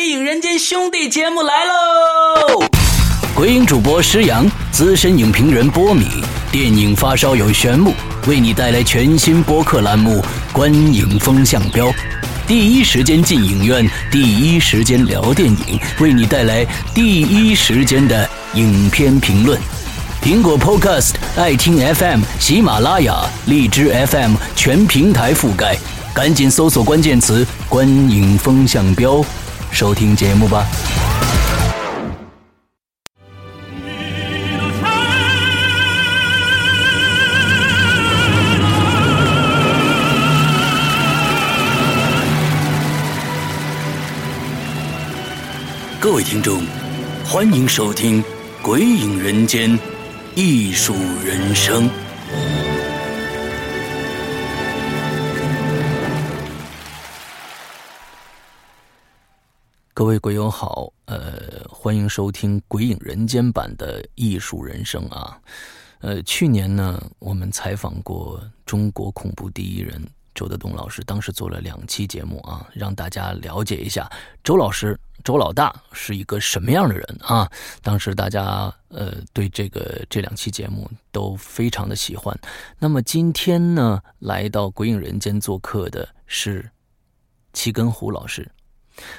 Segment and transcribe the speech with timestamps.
[0.00, 2.64] 鬼影人间》兄弟节目来喽！
[3.34, 6.06] 鬼影主播施阳，资深影评人波米，
[6.50, 7.92] 电影发烧友玄木，
[8.26, 10.22] 为你带来全新播客栏目
[10.54, 11.88] 《观影风向标》，
[12.46, 19.60] 第一时间进影院，第一时间聊电影，为你带来第一时间的影片评论。
[20.22, 23.14] 苹果 Podcast、爱听 FM、喜马拉雅、
[23.44, 25.76] 荔枝 FM 全平台覆盖，
[26.14, 29.22] 赶紧搜索关键词“观影风向标”，
[29.72, 30.66] 收听节目吧。
[45.98, 46.62] 各位听众，
[47.24, 48.22] 欢迎收听
[48.62, 49.70] 《鬼影人间》。
[50.36, 51.90] 艺术人生，
[60.00, 65.38] 各位鬼友好，呃，欢迎收听《鬼影人间》版的《艺术人生》啊，
[65.98, 70.02] 呃，去年呢，我们采访过中国恐怖第一人
[70.34, 74.10] 周德东老师，当时做了两期节目啊，让大家了解一下
[74.42, 74.98] 周老师。
[75.22, 77.46] 周老大是一个什么样的人啊？
[77.82, 82.34] 当时大家呃对这个这两期节目都非常的喜欢。
[82.78, 86.70] 那么今天呢，来到《鬼影人间》做客的是
[87.52, 88.50] 七根胡老师。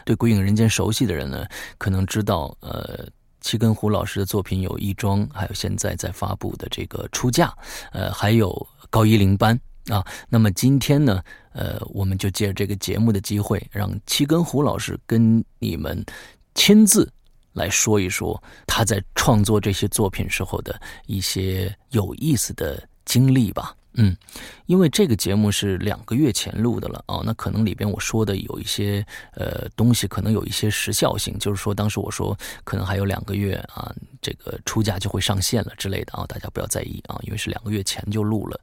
[0.06, 1.46] 对《鬼影人间》熟悉的人呢，
[1.78, 3.08] 可能知道呃
[3.40, 7.48] 七根胡老师的作品有《亦庄》，还有现在在发布的这个《出嫁》，
[7.92, 8.50] 呃，还有
[8.90, 9.56] 《高一零班》。
[9.92, 16.06] 啊，那么今天呢，呃，我们就借着这个节目的机会，让七根胡老师跟你们
[16.54, 17.12] 亲自
[17.54, 23.76] 来说一说他在创作这些作品时候的一些有意思的经历吧。
[23.94, 24.16] 嗯，
[24.68, 38.62] 因为这个节目是两个月前录的了啊，那可能里边我说的有一些呃东西，可能有一些时效性，就是说当时我说可能还有两个月啊，这个出价就会上线了之类的啊，大家不要在意啊，因为是两个月前就录了。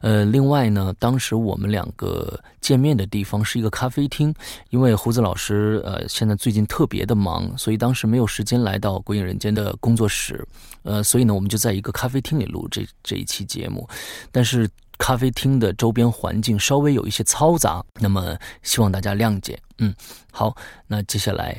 [0.00, 4.34] 呃，另外呢，当时我们两个见面的地方是一个咖啡厅，
[4.70, 10.46] 因为胡子老师呃现在最近特别的忙，所以当时没有时间来到《鬼影人间》的工作室，
[10.82, 13.88] 呃，所以呢，我们就在一个咖啡厅里录这这一期节目，
[14.30, 14.68] 但是。
[15.02, 19.58] 咖啡厅的周边环境稍微有一些嘈杂，那么希望大家谅解。
[19.78, 19.94] 嗯，
[20.30, 20.54] 好，
[20.86, 21.58] 那接下来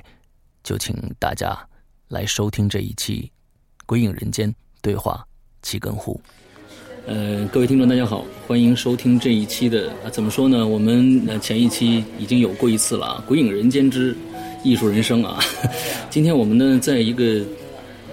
[0.61, 1.57] 就请大家
[2.09, 3.31] 来收听这一期
[3.91, 4.49] 《鬼影人间》
[4.81, 5.21] 对话
[5.61, 6.17] 七根湖。
[7.05, 10.65] 呃，各位听众，大家好，欢迎收听这一期的啊，怎么说呢？
[10.65, 14.15] 我们呃前一期已经有过一次了，《鬼影人间之
[14.63, 15.43] 艺术人生》啊。
[16.09, 17.43] 今天我们呢，在一个。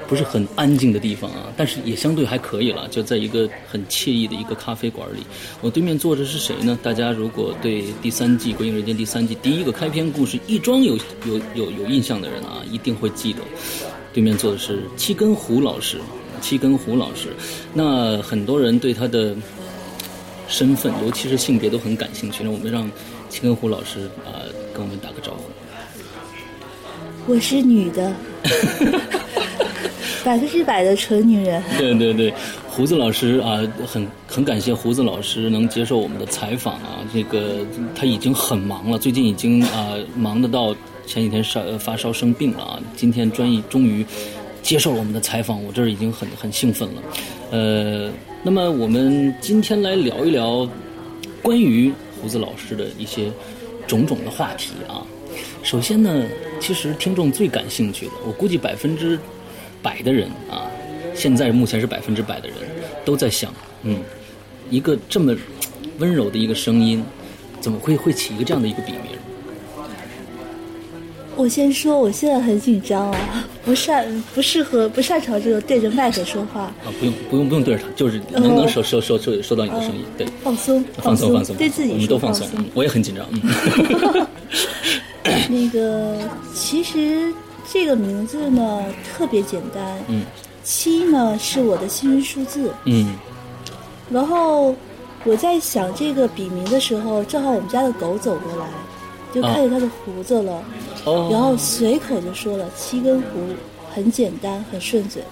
[0.09, 5.19] 不是很安静的地方啊，但是也相对还可以了，就在一个很惬意的一个咖啡馆里。
[5.61, 6.78] 我对面坐着是谁呢？
[6.83, 10.97] 大家如果对第三季《鬼影人间》第三季第一个开篇故事一庄有
[11.27, 13.43] 有有有印象的人啊，一定会记得，
[14.19, 16.01] 对面坐的是七根胡老师。
[16.41, 17.29] 七根胡老师，
[17.73, 19.33] 那很多人对他的
[20.49, 22.43] 身份，尤其是性别都很感兴趣。
[22.43, 22.91] 那我们让
[23.29, 24.43] 七根胡老师啊
[24.75, 27.33] 跟我们打个招呼。
[27.33, 28.12] 我是女的。
[30.25, 31.62] 百分之百的纯女人。
[31.79, 32.35] 对对对，
[32.69, 36.99] 胡子老师啊，很很感谢胡子老师能接受我们的采访啊。
[37.15, 37.65] 这个
[37.95, 40.75] 他已经很忙了，最近已经啊忙得到
[41.09, 42.81] 前几天烧发烧生病了啊。
[42.95, 44.05] 今天专业终于
[44.63, 47.03] 接受了我们的采访，我这儿已经很很兴奋了。
[47.51, 50.69] 呃，那么我们今天来聊一聊
[51.43, 53.33] 关于胡子老师的一些
[53.87, 55.01] 种种的话题啊。
[55.63, 56.25] 首先呢，
[56.61, 59.19] 其实听众最感兴趣的，我估计百分之。
[59.81, 60.67] 百的人啊，
[61.15, 62.57] 现在目前是百分之百的人
[63.05, 63.55] 都在想，
[63.85, 64.01] 嗯，
[64.71, 65.33] 一个这么
[66.01, 67.01] 温柔的一个声音，
[67.61, 69.13] 怎么会会起一个这样的一个笔名？
[71.38, 76.62] 我先说，我现在很紧张啊，不擅不适合不擅长这个对着麦克说话。
[76.62, 83.25] 啊，不用不用不用对着他，就是能能收收收收收到你的声音，对，放松放松放松，对自己我们都放松，我也很紧张。
[85.49, 86.19] 那个
[86.53, 87.32] 其实。
[87.70, 88.82] 这个名字呢
[89.12, 90.23] 特别简单，嗯，
[90.64, 93.14] 七呢是我的幸运数字，嗯，
[94.11, 94.75] 然后
[95.25, 98.67] 我在想这个笔名的时候，正好我们家的狗走过来，
[99.35, 100.63] 就看见他的胡子了，
[101.05, 103.41] 哦，然后随口就说了七根胡，
[103.91, 105.23] 很简单，很顺嘴，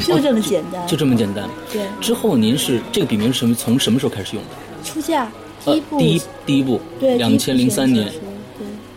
[0.00, 1.82] 就这么简单，就这么简单，对。
[2.00, 3.54] 之后您是这个笔名是什么？
[3.54, 4.50] 从什么时候开始用的？
[4.84, 5.30] 出嫁
[5.64, 8.12] 第一部，第一第一部，对，两千零三年。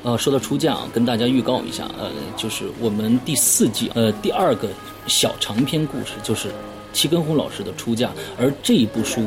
[0.03, 4.69] 呃，说到出嫁啊，跟大家预告一下，呃，就是我们第四季呃第二个
[5.05, 6.49] 小长篇故事，就是
[6.93, 8.09] 齐根红老师的出嫁，
[8.39, 9.21] 而这一部书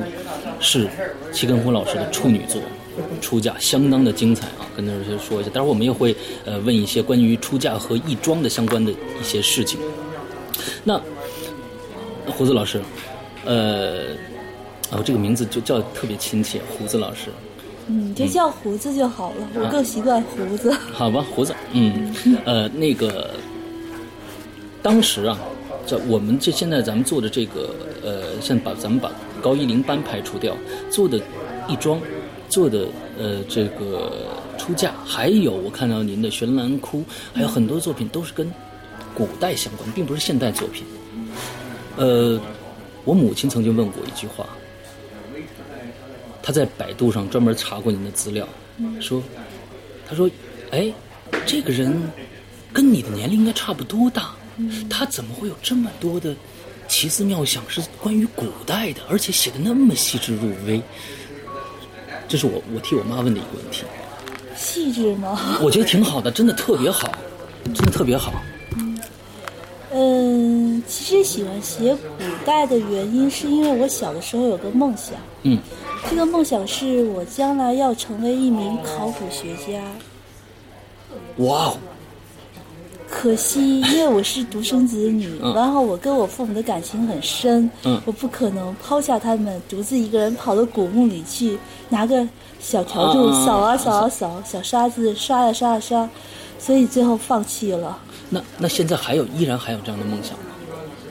[0.59, 0.89] 是
[1.33, 2.63] 齐根红老师的处女作，
[3.21, 5.51] 出嫁，相当的精彩啊，跟大家说一下。
[5.51, 6.15] 待会儿我们也会
[6.45, 9.79] 呃问一些关于出嫁和义庄的相关的一些事情。
[10.85, 11.01] 那
[12.27, 12.81] 胡子老师，
[13.45, 14.07] 呃，
[14.91, 17.31] 哦，这个名字就叫特别亲切，胡子老师。
[17.87, 20.71] 嗯，就叫胡子就好了，我更习惯胡子。
[20.93, 22.15] 好吧，胡子，嗯，
[22.45, 23.31] 呃，那个
[24.81, 25.37] 当时啊，
[25.87, 27.75] 在我们这现在咱们做的这个，
[28.05, 29.11] 呃，现在把咱们把
[29.43, 30.57] 高一零班排除掉，
[30.89, 31.19] 做的
[31.69, 32.01] 亦庄，
[32.51, 32.89] 做的
[33.19, 34.27] 呃这个
[34.59, 37.03] 出嫁，还有我看到您的悬兰窟，
[37.33, 38.53] 还有很多作品都是跟
[39.15, 40.85] 古代相关，并不是现代作品。
[41.97, 42.41] 呃，
[43.05, 44.47] 我母亲曾经问过一句话，
[46.43, 48.49] 她在百度上专门查过您的资料，
[49.01, 49.23] 说，
[50.09, 50.29] 她说，
[50.73, 50.93] 哎，
[51.47, 51.97] 这个人
[52.73, 54.35] 跟你的年龄应该差不多大，
[54.89, 56.35] 他怎么会有这么多的
[56.89, 60.83] 奇思妙想是关于古代的，而且写的那么细致入微？
[62.31, 63.83] 这是我我替我妈问的一个问题。
[64.57, 65.37] 细致吗？
[65.61, 67.11] 我觉得挺好的，真的特别好，
[67.75, 68.33] 真的特别好。
[69.93, 75.17] 嗯，其实喜欢写古代的原因，是因为我小的时候有个梦想。
[75.43, 75.59] 嗯，
[76.09, 79.83] 这个梦想是我将来要成为一名考古学家。
[81.39, 81.79] 哇哦，
[83.11, 91.59] 可惜，因为我是独生子女，嗯然后我跟我父母的感情很深，嗯我不可能抛下他们，独自一个人跑到古墓里去，
[91.89, 92.27] 拿个
[92.61, 96.09] 小笤帚啊扫啊扫啊扫，小刷子刷呀刷呀刷，
[96.59, 97.99] 所以最后放弃了。
[98.29, 100.45] 那那现在还有依然还有这样的梦想吗？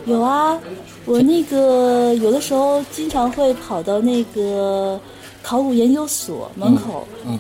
[0.05, 0.57] 有啊，
[1.05, 4.99] 我那个有的时候经常会跑到那个
[5.43, 7.37] 考古研究所门口，嗯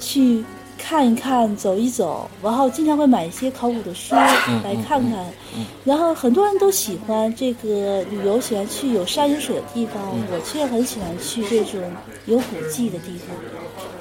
[0.00, 0.44] 去
[0.78, 4.14] 看一看、走一走，然后经常会买一些考古的书
[4.48, 5.26] 嗯来看看。
[5.84, 11.80] 然后很多人都喜欢这个旅游，喜欢去有山有水的地方，嗯我却很喜欢去这种
[12.26, 13.36] 有古迹的地方。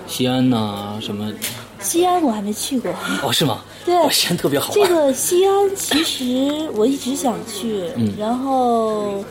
[0.07, 1.33] 西安呐、什么？
[1.79, 2.91] 西安我还没去过。
[3.23, 3.61] 哦，是吗？
[3.85, 4.87] 对哦，西安特别好玩。
[4.89, 9.23] 这个西安其实我一直想去，嗯然后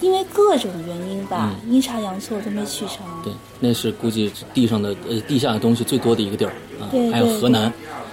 [0.00, 2.98] 因为各种原因吧，阴差阳错都没去成。
[3.06, 3.32] 嗯对，
[3.66, 6.84] 那是估计地上的呃地下的东西最多的一个地儿啊。
[6.90, 7.72] 对还有河南，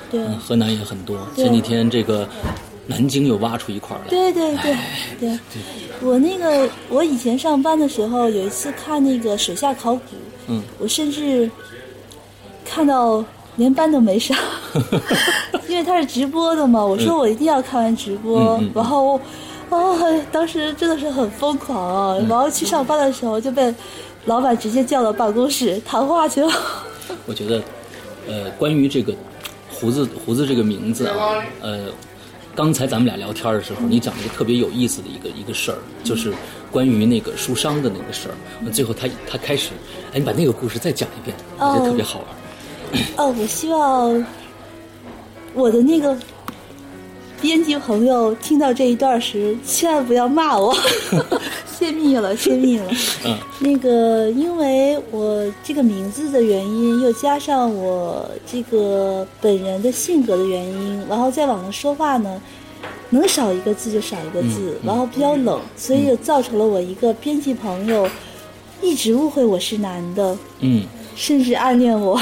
[0.09, 1.17] 对嗯，河南也很多。
[1.35, 2.25] 前几天这个
[2.87, 4.09] 南京又挖出一块儿来。
[4.09, 4.77] 对对对
[5.19, 5.39] 对，
[6.01, 10.01] 我那个我以前上班的时候，有一次看那个水下考古，
[10.47, 11.51] 嗯，我甚至
[12.63, 13.23] 看到
[13.57, 14.37] 连班都没上，
[15.67, 16.83] 因为他是直播的嘛。
[16.83, 19.19] 我说我一定要看完直播，然后
[19.69, 22.15] 哦，当时真的是很疯狂啊！
[22.19, 23.73] 嗯然后去上班的时候就被
[24.25, 26.51] 老板直接叫到办公室谈话去了。
[27.25, 27.61] 我觉得，
[28.27, 29.13] 呃，关于这个
[29.69, 31.87] 胡子胡子这个名字啊，呃，
[32.55, 36.31] 刚才咱们俩聊天的时候，你讲了一个特别有意思的一个一个事儿，就是
[36.71, 38.69] 关于那个书商的那个事儿。
[38.71, 39.71] 最后他他开始，
[40.13, 42.27] 哎，你把那个故事再讲一遍，我觉得特别好玩。
[43.17, 44.25] 哦，我希望
[45.53, 46.17] 我的那个
[47.41, 50.75] 编辑朋友听到这一段时，千万不要骂我，
[51.81, 52.85] 泄密了，泄密了。
[53.25, 62.39] 嗯那个，因为我这个名字的原因，又加上我这个本人的性格的原因，然后在网上说话呢，
[63.09, 68.07] 能少一个字就少一个字，然后比较冷，所以就造成了我一个编辑朋友
[68.79, 70.85] 一直误会我是男的，嗯，
[71.15, 72.19] 甚至暗恋我。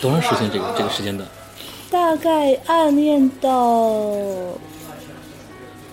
[0.00, 1.28] 多长时间这个这个时间段？
[1.90, 4.00] 大概暗恋到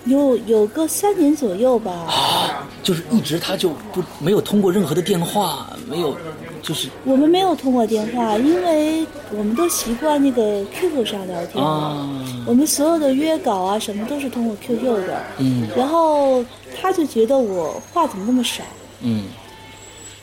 [0.04, 2.06] 有有个三年左右吧。
[2.84, 6.14] 就是一直他就不没有通过任何的电话，没有，
[6.62, 11.64] 就是我们没有通过电话，因为我们都习惯那个 QQ 上聊天。
[11.64, 12.06] 啊，
[12.46, 15.24] 我们所有的约稿啊什么都是通过 QQ 的。
[15.38, 16.44] 嗯然后
[16.80, 18.62] 他就觉得我话怎么那么少，
[19.00, 19.24] 嗯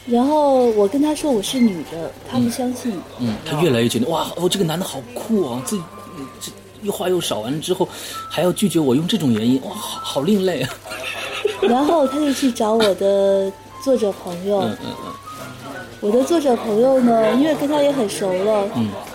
[0.05, 2.93] 然后我跟他说我是女的，他不相信。
[3.19, 5.83] 嗯，他越来越觉得哇，哦，这个男的好酷啊，自己
[6.17, 6.51] 嗯这
[6.83, 7.87] 又话又少，完了之后
[8.29, 10.69] 还要拒绝我，用这种原因，哇，好好另类啊。
[11.61, 13.51] 然后他就去找我的
[13.83, 14.61] 作者朋友。
[14.61, 15.13] 嗯嗯嗯
[16.01, 18.67] 我的作者朋友呢，因为跟他也很熟了，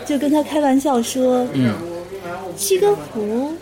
[0.05, 1.75] 就跟他开玩笑说，嗯
[2.57, 3.53] 七根胡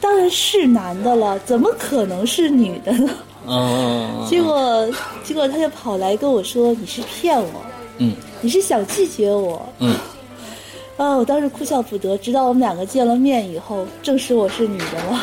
[0.00, 3.10] 当然是男的了，怎么可能是女的呢？
[3.44, 4.88] 哦，结果，
[5.22, 7.50] 结果他就跑来跟我说：“你是骗我，
[7.98, 9.60] 嗯你是想拒绝我。
[9.80, 9.94] 嗯，”
[10.96, 12.16] 啊，我当时哭笑不得。
[12.16, 15.22] 直到我们两个见了面以后，证实我是女的了。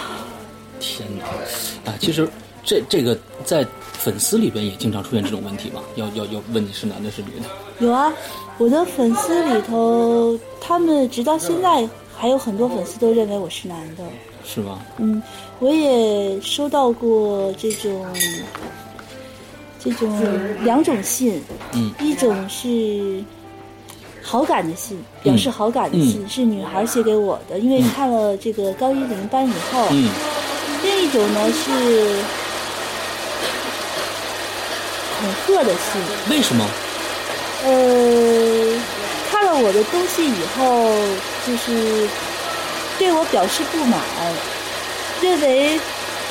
[0.79, 1.91] 天哪！
[1.91, 2.29] 啊，其实
[2.67, 7.47] 这这个在粉丝里边也经常出现这种问题吧，要要要问你是男的是女的。
[7.79, 8.13] 有啊，
[8.57, 14.03] 我的粉丝里头，他们直到现在还有很多粉丝都认为我是男的。
[14.43, 14.81] 是吗？
[14.97, 15.23] 嗯，
[15.59, 18.05] 我也收到过这种
[19.79, 20.21] 这种
[20.61, 23.23] 两种信，嗯一种是
[24.21, 29.87] 好感的信，表示好感的信、是女孩写给我的，因为看了这个高一零班以后。
[29.91, 30.09] 嗯
[30.83, 32.21] 另一种呢是
[35.19, 36.65] 恐吓的信，为什么？
[37.65, 38.81] 呃，
[39.29, 40.91] 看了我的东西以后，
[41.45, 42.07] 就是
[42.99, 43.99] 对我表示不满，
[45.21, 45.79] 认为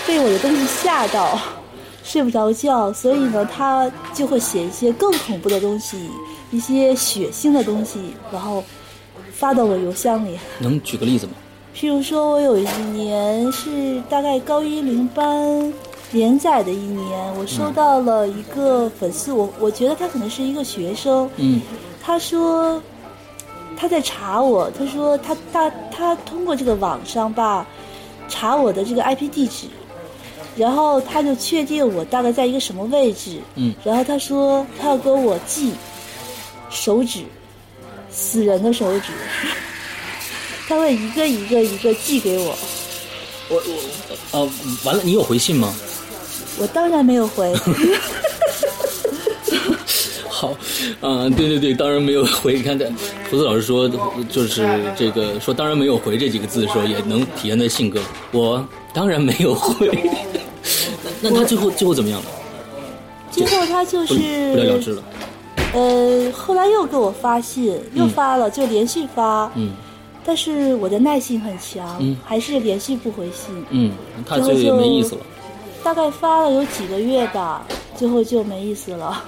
[0.07, 1.39] 被我的东西吓到，
[2.05, 6.09] 睡不着觉，所以呢，他就会写一些更恐怖的东西，
[6.53, 8.63] 一些血腥的东西，然后
[9.35, 10.39] 发到我邮箱里。
[10.61, 11.33] 能举个例子吗？
[11.77, 15.73] 譬如说，我有一年是大概高一零班
[16.13, 21.61] 连载的一年，我收到了一个粉丝，我我觉得他可能是一个学生，嗯。
[22.03, 22.81] 他说
[23.77, 27.67] 他在查我，他说他他他通过这个网上吧
[28.29, 29.67] 查我的这个 IP 地址，
[30.57, 33.75] 然后他就确定我大概在一个什么位置，嗯。
[33.83, 35.73] 然后他说他要给我寄
[36.71, 37.25] 手指，
[38.09, 39.13] 死人的手指，
[40.69, 42.57] 他会一个一个一个寄给我，
[43.49, 44.51] 我我呃，
[44.85, 45.75] 完了，你有回信吗？
[46.59, 47.53] 我当然没有回，
[50.29, 50.55] 好，
[51.01, 52.55] 嗯、对对对，当然没有回。
[52.55, 52.87] 你看，这
[53.31, 53.89] 胡子老师说，
[54.31, 58.01] 就是这个说，当然没有回这几个字的时候，也能体现在性格。
[58.33, 59.89] 我当然没有回。
[61.23, 62.27] 那那他最后最后怎么样了？
[63.31, 64.15] 最后他就是
[64.53, 65.03] 不了了之了。
[65.75, 69.51] 呃，后来又给我发信，又发了，就连续发。
[69.55, 69.73] 嗯
[70.29, 73.65] 但是我的耐性很强，嗯还是连续不回信。
[73.71, 73.93] 嗯，
[74.27, 75.21] 他最后也没意思了。
[75.83, 77.65] 大概发了有几个月吧，
[77.97, 79.23] 最后就没意思了。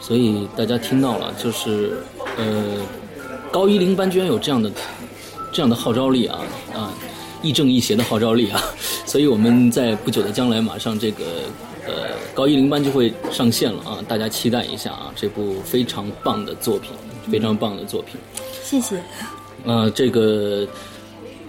[0.00, 1.98] 所以大家听到了，就是
[2.36, 2.76] 呃，
[3.50, 4.70] 高一零班居然有这样的
[5.52, 6.40] 这样的号召力啊
[6.74, 6.92] 啊，
[7.42, 8.60] 亦正亦邪的号召力啊！
[9.06, 11.24] 所以我们在不久的将来，马上这个
[11.86, 11.92] 呃
[12.34, 16.92] 高一零班就会上线了啊，大家期待一下啊，这部非常棒的作品，
[17.30, 18.20] 非常棒的作品。
[18.62, 19.00] 谢谢。
[19.64, 20.66] 呃，这个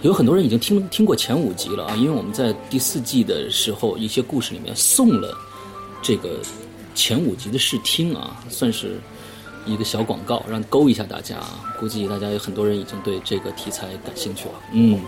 [0.02, 5.36] 有很多人已经听听过前五集了啊，因为我们在第四季的时候，一些故事里面送了
[6.00, 6.38] 这个
[6.94, 9.00] 前五集的试听啊，算是
[9.66, 11.74] 一个小广告，让勾一下大家啊。
[11.80, 14.54] 估计大家有很多人已经对这个题材感兴趣了。
[14.72, 15.00] 嗯，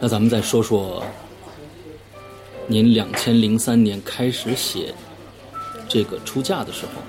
[0.00, 1.04] 那咱们再说说
[2.66, 4.94] 您两千零三年开始写
[5.86, 7.02] 这个出嫁的时候，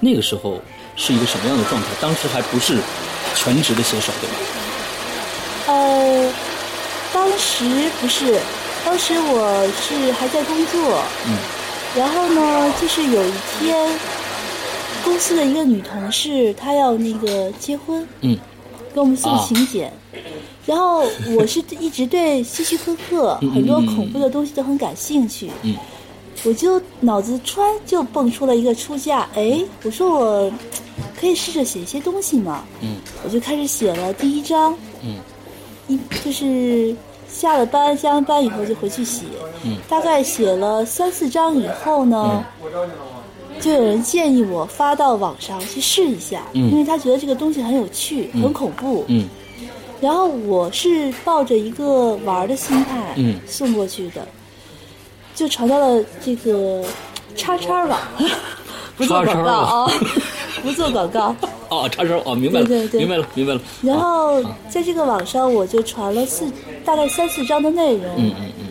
[0.00, 0.62] 那个时候
[0.96, 1.88] 是一个什么样的状态？
[2.00, 2.78] 当时还不是
[3.34, 4.59] 全职的写手，对吧？
[5.66, 6.32] 呃，
[7.12, 7.64] 当时
[8.00, 8.38] 不是，
[8.84, 11.36] 当时我是还在工作，嗯。
[11.96, 13.98] 然后呢，就是有一天，
[15.04, 18.38] 公司的一个女同事她要那个结婚，嗯。
[18.92, 19.92] 给我们送啊请柬。
[20.66, 21.04] 然后
[21.36, 25.76] 我是一直对希区柯克很多嗯恐怖的东西都很感兴趣，嗯。
[26.42, 30.52] 我就脑子突然就蹦出了一个出嫁，哎，我说我
[31.20, 32.96] 可以试着写一些东西嘛，嗯。
[33.24, 35.16] 我就开始写了第一章，嗯
[35.90, 36.94] 一就是
[37.28, 39.24] 下了班，下完班以后就回去写，
[39.64, 39.76] 嗯。
[39.88, 42.44] 大概写了三四章以后呢，
[43.60, 46.70] 就有人建议我发到网上去试一下，嗯。
[46.70, 49.04] 因为他觉得这个东西很有趣，很恐怖。
[49.08, 49.28] 嗯。
[50.00, 53.40] 然后我是抱着一个玩的心态嗯。
[53.46, 54.26] 送过去的，
[55.34, 56.84] 就传到了这个
[57.34, 58.00] 叉叉网，
[58.96, 59.84] 不做 叉叉广告啊。
[59.84, 59.92] 网，
[60.62, 61.34] 不做广告。
[61.68, 63.60] 哦，叉烧哦，明白了，对对对明白了，明白了。
[63.82, 66.50] 然后啊在这个网上我就传了四
[66.84, 68.66] 大概三四张的内容，嗯嗯嗯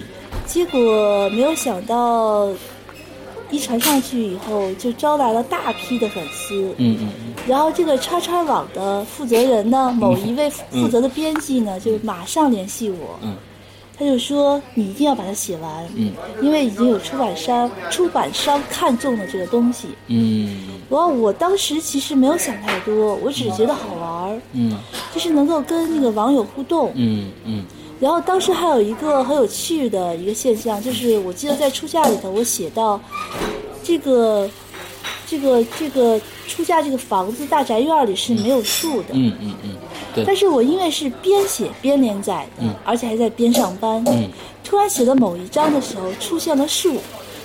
[0.45, 2.50] 结果没有想到，
[3.51, 6.74] 一传上去以后就招来了大批的粉丝。
[6.77, 7.09] 嗯嗯
[7.48, 13.33] 然后这个叉叉网的负责人呢，某一位负责的编辑呢，就马上联系我，嗯
[14.00, 19.89] 他就说你一定要把它写完，嗯因为已经有出版商出版商看中了这个东西。
[20.08, 24.79] 嗯然后我当时其实没有想太多，我只是觉得好玩儿，嗯
[25.13, 26.91] 就是能够跟那个网友互动。
[26.96, 27.65] 嗯嗯
[28.00, 32.98] 然后当时还有一个很有趣的一个现象，就是我记得在出嫁里头，我写到
[33.84, 34.50] 这个
[35.27, 39.75] 这个这个出嫁这个房子大宅院里是没有树的，嗯嗯嗯，
[40.13, 40.23] 对。
[40.25, 42.73] 但，是我因为是边写边连载的，嗯。
[42.83, 44.29] 而且还在边上班，嗯。
[44.63, 46.97] 突然写到某一章的时候出现了树，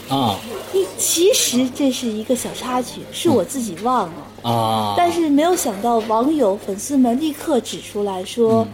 [0.09, 0.37] 啊。
[0.73, 4.51] 一其实这是一个小插曲，是我自己忘了。
[4.51, 8.67] 啊，但是没有想到，网友粉丝们立刻指出来说：“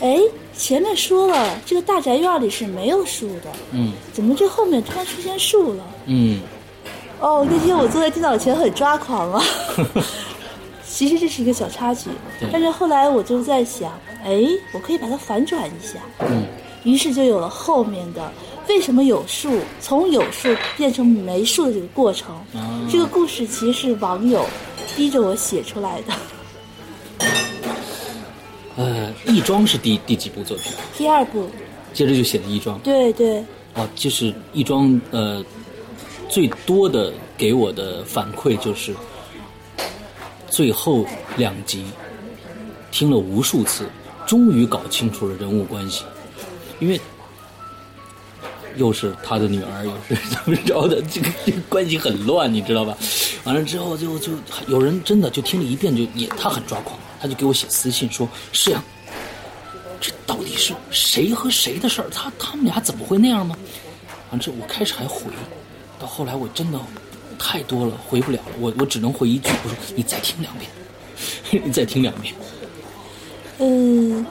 [0.00, 0.18] 哎、
[0.56, 3.92] 前面说了这个大宅院里是没有树的，嗯。
[4.12, 5.84] 怎么这后面突然出现树了？
[6.06, 6.40] 嗯？”
[7.20, 9.42] 哦，那天我坐在电脑前很抓狂啊。
[10.94, 12.08] 其实这是一个小插曲，
[12.52, 13.90] 但是后来我就在想，
[14.22, 16.46] 哎，我可以把它反转一下，嗯
[16.84, 18.30] 于是就有了后面的
[18.68, 22.36] 为什么有树，从有树变成没树的这个过程。
[22.54, 24.46] 啊这个故事其实是网友
[24.94, 26.14] 逼着我写出来的。
[28.76, 30.70] 呃，亦庄是第第几部作品？
[30.96, 31.48] 第二部，
[31.92, 32.78] 接着就写的亦庄。
[32.80, 33.38] 对对，
[33.72, 35.44] 啊，就是亦庄呃，
[36.28, 38.94] 最多的给我的反馈就是
[40.54, 41.04] 最后
[41.36, 41.84] 两集
[42.92, 43.88] 听了无数次，
[44.24, 46.04] 终于搞清楚了人物关系，
[46.78, 47.00] 因为
[48.76, 52.96] 又是他的女儿，又是怎么着的，这个这个关系很乱，你知道吧？
[53.42, 54.30] 完了之后就就
[54.68, 58.80] 有人真的就听了一遍就也他很抓狂，他就给我写私信说：“是呀。”
[60.00, 62.08] 这到底是谁和谁的事儿？
[62.10, 63.56] 他他们俩怎么会那样吗？
[64.30, 65.22] 完了之后我开始还回，
[65.98, 66.78] 到后来我真的
[67.38, 68.44] 太多了，回不了了。
[68.60, 72.34] 我我只能回一句，我说你再听两遍， 你再听两遍。
[73.58, 74.26] 嗯，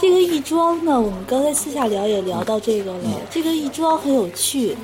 [0.00, 3.20] 这个亦庄呢，我们刚才私下聊也聊到这个了。
[3.30, 4.76] 这个亦庄很有趣。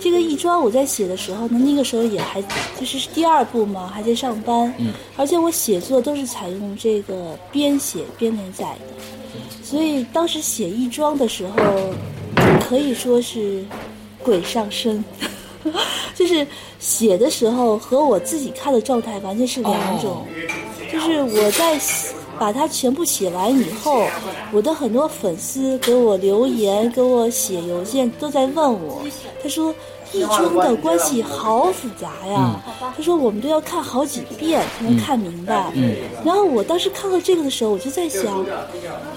[0.00, 2.40] 这个亦庄我在写的时候呢，那个时候也还
[2.78, 4.72] 就是第二部嘛，还在上班。
[4.78, 4.92] 嗯。
[5.16, 9.40] 而且我写作都是采用这个边写边连载的。
[9.62, 11.56] 所以当时写亦庄的时候，
[12.68, 13.64] 可以说是
[14.22, 15.04] 鬼上身，
[16.14, 16.46] 就是
[16.78, 20.24] 写的时候和我自己看的状态完全是两种。
[20.92, 21.78] 就是我在
[22.38, 24.06] 把它全部写完以后，
[24.52, 29.02] 我的很多粉丝给我留言、给我写邮件，都在问我，
[29.42, 29.74] 他说。
[30.10, 32.58] 一中的关系好复杂呀，
[32.96, 35.70] 他说我们都要看好几遍才能看明白。
[36.24, 38.24] 然后我当时看到这个的时候，我就在想，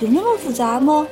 [0.02, 1.08] 有那么复杂吗？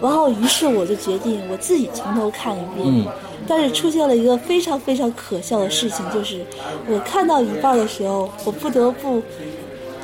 [0.00, 3.06] 然后于是我就决定我自己从头看一遍。
[3.48, 6.44] 但是出现了一个非常非常可笑的事情，就是
[6.88, 9.22] 我看到一半的时候，我不得不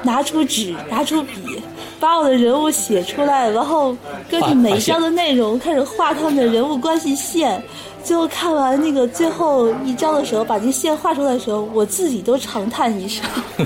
[0.03, 1.63] 拿出纸、拿出笔，
[2.01, 3.97] 把我的人物写出来，然后
[4.29, 7.63] 根据每一章的内容开始画他们的人物关系线。
[8.05, 13.25] 最后看完那个最后一章的时候，把那线画出来的时候，我自己都长叹一声，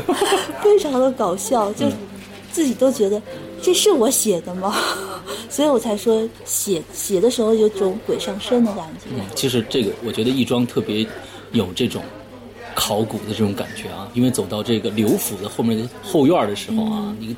[0.62, 1.87] 非常的搞笑，就
[2.52, 3.21] 自己都觉得
[3.66, 4.76] 这是我写的吗？
[5.50, 9.10] 所以我才说写写的时候有种鬼上身的感觉。
[9.10, 11.04] 嗯，其实这个我觉得亦庄特别
[11.50, 12.00] 有这种
[12.76, 17.34] 考古的这种感觉啊，因为走到这个刘府的后面的后院的时候啊，一个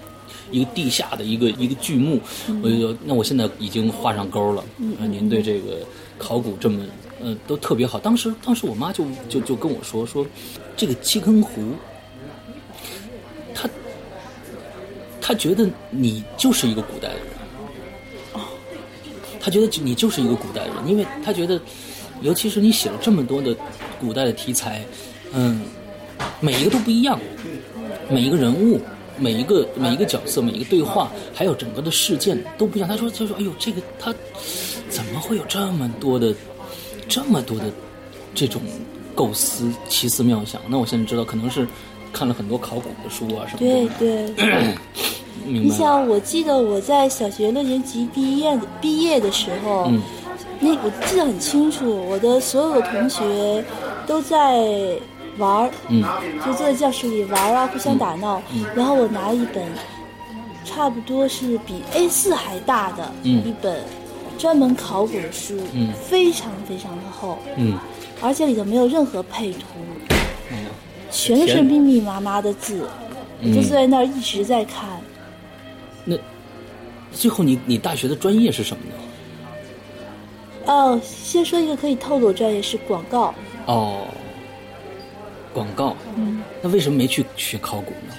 [0.51, 2.21] 一个地下的一个一个巨墓，
[2.63, 4.63] 我就说那我现在已经画上钩了。
[4.77, 5.79] 嗯，您对这个。
[6.21, 6.85] 考古这么，
[7.23, 7.97] 呃，都特别好。
[7.97, 10.27] 当时，当时我妈就就就跟我说说，
[10.77, 11.63] 这个七坑湖，
[15.29, 17.27] 他觉得你就是一个古代的人，
[19.39, 21.61] 他觉得你就是一个古代人，因为他觉得，
[22.23, 23.55] 尤其是你写了这么多的
[24.01, 24.83] 古代的题材，
[25.35, 25.61] 嗯，
[26.41, 27.21] 每一个都不一样，
[28.09, 28.81] 每一个人物。
[29.21, 32.89] 每一个每一个角色，每一个对话，还有整个的事件都不一样。
[32.89, 34.15] 他说：“他说，哎呦，这个他
[34.89, 36.33] 怎么会有这么多的
[37.09, 37.65] 这么多的
[38.33, 38.63] 这种
[39.17, 40.63] 构思，奇思妙想？
[40.69, 41.67] 那我现在知道，可能是
[42.13, 43.89] 看了很多考古的书啊什么的。
[43.99, 44.75] 对对，
[45.45, 49.91] 你像我记得我在小学六年级毕业毕业的时候，
[50.61, 53.65] 那我记得很清楚，我的所有的同学
[54.07, 54.99] 都在。
[55.39, 56.03] 玩儿，嗯，
[56.45, 58.43] 就坐在教室里玩儿啊，互相打闹。
[58.75, 59.65] 然后我拿了一本，
[60.65, 63.81] 差不多是比 A 四还大的一本
[64.37, 67.79] 专门考古的书，嗯，非常非常的厚，嗯，
[68.21, 69.61] 而且里头没有任何配图，
[71.11, 72.87] 全是密密麻麻的字，
[73.43, 74.89] 我就坐在那儿一直在看。
[76.05, 76.17] 那
[77.13, 80.73] 最后你你大学的专业是什么呢？
[80.73, 83.35] 哦，先说一个可以透露专业是广告。
[83.67, 84.07] 哦。
[85.55, 88.15] 广告，嗯，那为什么没去学考古呢？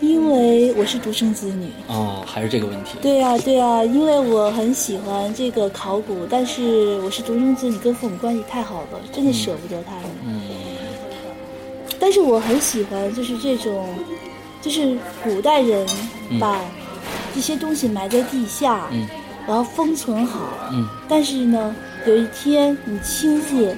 [0.00, 1.68] 因为我是独生子女。
[1.86, 2.96] 哦，还是这个问题。
[3.00, 10.04] 对呀，对呀，因为我很喜欢这个考古，但是我是独生子女，跟父母关系太好了，真的舍不得他们。
[10.24, 10.40] 嗯。
[12.02, 13.86] 但是我很喜欢，就是这种，
[14.60, 15.86] 就是古代人
[16.40, 16.60] 把
[17.32, 19.06] 这些东西埋在地下，嗯，
[19.46, 20.40] 然后封存好，
[20.72, 20.84] 嗯。
[21.08, 21.72] 但是呢，
[22.04, 23.76] 有一天你亲自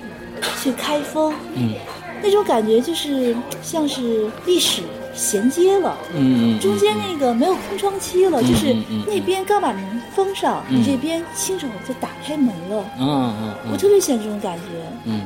[0.63, 1.75] 去开封，嗯。
[2.23, 4.81] 那种感觉就是 像是历史
[5.15, 8.75] 衔接了，嗯中间那个没有空窗期了，就是
[9.07, 14.65] 那边刚把门封上，你这边亲手就打开门了，嗯嗯，我特别喜欢这种感觉。
[15.05, 15.21] 嗯，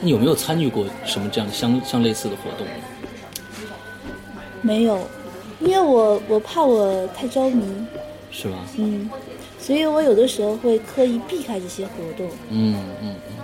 [0.00, 2.66] 你有没有参与过什么这样相相类似的活动？
[4.62, 5.00] 没有，
[5.60, 7.64] 因为我我怕我太着迷，
[8.30, 8.58] 是吧？
[8.76, 9.08] 嗯，
[9.58, 12.28] 所以我有的时候会刻意避开这些活动。
[12.50, 13.34] 嗯嗯嗯。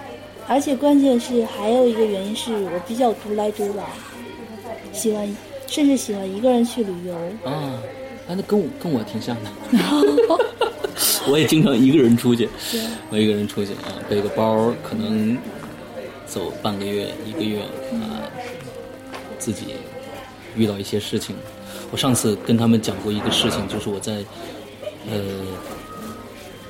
[0.48, 3.86] 而且关键是还有一个原因是我比较独来独往，
[4.92, 7.14] 喜欢甚至喜欢一个人去旅游。
[7.50, 7.80] 啊，
[8.28, 9.50] 那跟我跟我挺像的
[11.28, 12.48] 我也经常一个人出去。
[13.10, 15.36] 我一个人出去啊，背个包，可能
[16.26, 18.28] 走半个月一个月啊，
[19.38, 19.74] 自己
[20.56, 21.36] 遇到一些事情。
[21.90, 24.24] 我上次跟他们讲过一个事情，就是我在
[25.08, 25.20] 呃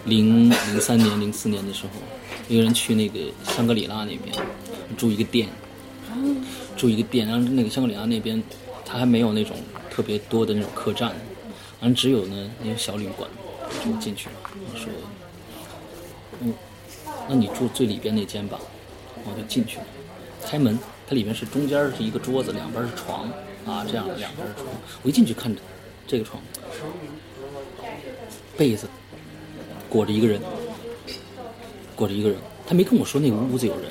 [0.04, 1.92] 零零三年、零四年的时候，
[2.48, 4.34] 一个人去那个香格里拉那边
[4.96, 5.48] 住一个店，
[6.76, 8.42] 住一个店，然后那个香格里拉那边
[8.84, 9.56] 他还没有那种
[9.90, 11.14] 特别多的那种客栈，
[11.80, 13.28] 然后只有呢那种小旅馆，
[13.84, 14.34] 就进去了，
[14.72, 14.92] 我说，
[16.40, 16.52] 嗯，
[17.28, 18.60] 那你住最里边那间吧，
[19.28, 19.84] 我就进去了，
[20.44, 23.28] 开门，它里面是中间是一个桌子，两边是床
[23.66, 24.66] 啊，这样两边是床，
[25.02, 25.60] 我一进去看着
[26.06, 26.40] 这个床，
[28.56, 28.88] 被子
[29.88, 30.40] 裹着一个人，
[31.94, 33.84] 裹着一个人，他没跟我说那个屋子有人，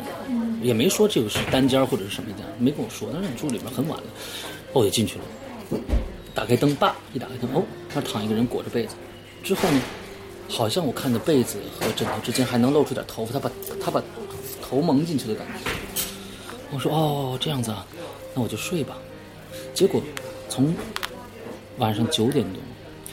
[0.62, 4.08] 也没说这个是单间或者是什么间，没跟我说，但是你住里边很晚了，
[4.74, 5.26] 哦，我就进去了，
[6.34, 8.96] 打开灯，叭一打开灯，哦，那躺一个人裹着被子，
[9.44, 9.82] 之后呢，
[10.48, 13.52] 好像我看着被子和枕头之间还能露出点头发，他把
[13.84, 14.04] 他把
[14.68, 15.70] 头蒙进去的感觉，
[16.72, 17.86] 我说哦这样子啊，
[18.34, 18.98] 那我就睡吧，
[19.76, 20.02] 结果
[20.50, 20.74] 从
[21.78, 22.60] 晚上九点多，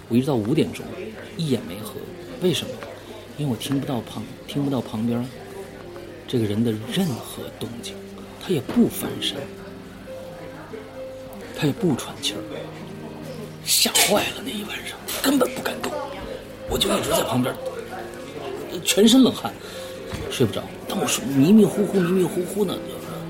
[0.09, 0.83] 我一直到五点钟，
[1.37, 1.93] 一眼没合。
[2.41, 2.75] 为什么？
[3.37, 5.27] 因为我听不到旁听不到旁边
[6.27, 7.95] 这个人的任何动静，
[8.43, 9.37] 他也不翻身，
[11.59, 12.41] 他也不喘气儿，
[13.63, 15.93] 吓坏了那一晚上，根本不敢动，
[16.71, 17.55] 我就一直在旁边，
[18.83, 19.53] 全身冷汗，
[20.31, 20.63] 睡不着。
[21.01, 22.75] 我说迷迷糊糊，迷迷糊糊呢，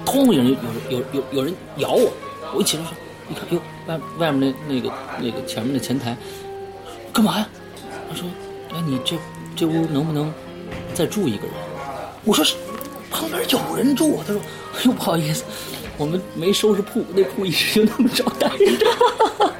[0.04, 0.56] 突然有人
[0.88, 2.12] 有有有有人咬我，
[2.54, 2.92] 我一起来说，
[3.30, 6.16] 一看，哟，外外面那那个那个前面的前台，
[7.12, 7.48] 干嘛呀？
[8.08, 8.28] 他说，
[8.72, 9.16] 哎，你这
[9.54, 10.32] 这屋能不能
[10.92, 11.54] 再住一个人？
[12.24, 12.56] 我说是，
[13.10, 14.24] 旁边有人住啊。
[14.26, 14.42] 他说，
[14.74, 15.44] 哎呦，不好意思，
[15.96, 19.51] 我们没收拾铺，那铺一直就那么着待着。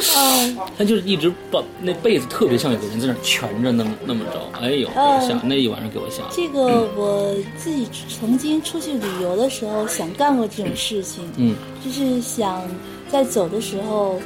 [0.78, 4.40] 他就是一直把那被子特别像有个人在那儿蜷着，那么那么着。
[4.60, 4.88] 哎呦，
[5.20, 6.22] 吓那一晚上给我吓。
[6.30, 12.62] 这个我自己曾经出去旅游的时候想干过这种事情，嗯，就是想
[13.08, 14.20] 在走的时候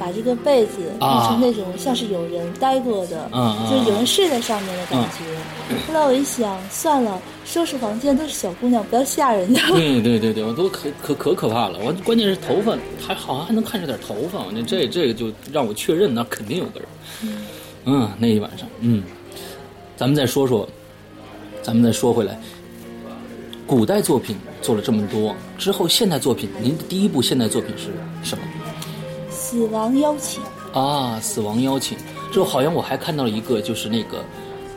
[0.00, 3.30] 把这个被子弄成那种像是有人待过的，
[3.70, 5.76] 就是有人睡在上面的感觉。
[5.86, 9.60] 后来我一想，算了，收拾房间都是小姑娘，不要吓人家。
[9.68, 11.78] 对对对对，我都可可可可怕了。
[11.84, 12.74] 我关键是头发
[13.06, 16.88] 还好像还能看着点头发，那这这个就让我确认那肯定有个人。
[17.84, 19.02] 嗯，那一晚上，嗯，
[19.98, 20.66] 咱们再说说，
[21.62, 22.40] 咱们再说回来，
[23.66, 27.90] 古代作品做了这么多之后，现代作品，您的第一部现代作品是
[28.22, 28.44] 什么？
[29.50, 30.40] 死亡邀请，
[30.72, 31.98] 啊，死亡邀请。
[32.30, 34.24] 之后好像我还看到了一个，就是那个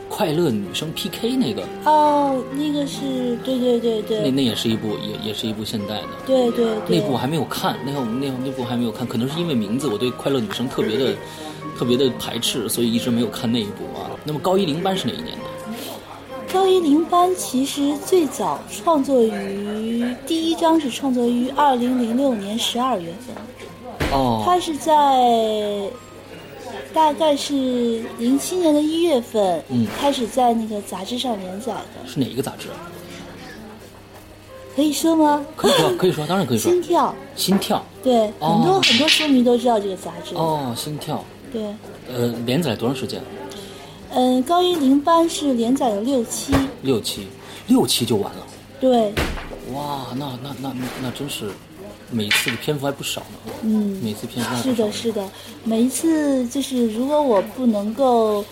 [0.08, 6.08] 快乐女生 PK 那个，哦，那个是对对对对，那那也是一部也也是一部现代的。
[6.26, 11.14] 对对对，那部我还没有看，那个那那部还没有看，可能是因为名字我对快乐女生特别的
[11.78, 14.10] 特别的排斥，所以一直没有看那一部啊。
[14.24, 15.44] 那么高一零班是哪一年的？
[16.52, 23.36] 高一零班其实最早创作于第一章是创作于二零零六年十二月份，
[24.14, 25.90] 哦，它是在
[26.92, 27.52] 大概是
[28.18, 29.86] 零七年的一月份，嗯。
[29.98, 32.68] 开始在那个杂志上连载的，是哪一个杂志？
[32.68, 32.90] 啊
[34.76, 35.46] 可以说吗？
[35.54, 36.72] 可以说， 可以说，当然可以说。
[36.72, 38.56] 心跳，心跳，对，哦。
[38.58, 41.62] 很多很多书迷都知道这个杂志，哦，心跳，对，
[42.12, 43.22] 呃，连载多长时间？
[44.10, 47.28] 嗯，高一零班是连载了六期，六期，
[47.68, 48.46] 六期就完了。
[48.80, 49.12] 对，
[49.72, 51.50] 哇，那那那那那真是，
[52.14, 53.52] 每次的篇幅还不少呢。
[53.62, 55.28] 嗯，每次篇幅还不少是的，是的，
[55.64, 58.44] 每一次就是如果我不能够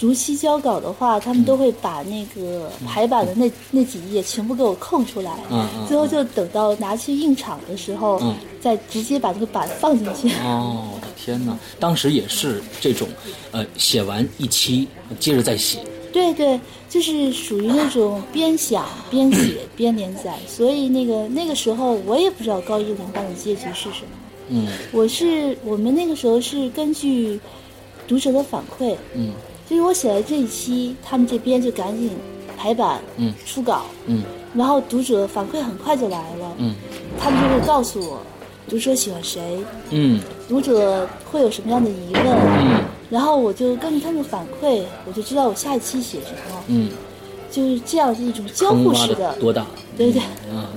[0.00, 10.34] 如期交稿的话，他们都会把那个排版的那那几页全部给我空出来，嗯嗯最后就等到拿去印厂的时候，嗯再直接把这个版放进去。
[10.40, 11.56] 哦，我的天哪！
[11.78, 13.06] 当时也是这种，
[13.52, 14.88] 呃，写完一期，
[15.20, 15.78] 接着再写。
[16.12, 16.58] 对对，
[16.94, 24.16] 就是属于那种边想边写 边连载，所以那个那个时候我也不知道高一零班的结局是什么。
[24.50, 27.40] 嗯我是我们那个时候是根据
[28.06, 29.32] 读者的反馈，嗯
[29.68, 32.12] 就是我写了这一期，他们这边就赶紧
[32.56, 34.22] 排版、嗯出稿，嗯
[34.54, 36.76] 然后读者反馈很快就来了，嗯
[37.18, 38.20] 他们就会告诉我
[38.68, 39.58] 读者喜欢谁，
[39.90, 46.90] 嗯读者会有什么样的疑问，嗯然后我就根据他们的反馈，我就知道我下一期写什么，嗯，
[47.50, 49.66] 就是这样的一种交互式的多大？
[49.96, 50.68] 对对，啊，